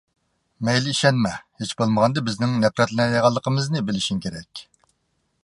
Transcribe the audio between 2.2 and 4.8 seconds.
بىزنىڭ نەپرەتلىنەلەيدىغىنىمىزنى بىلىشىڭ كېرەك.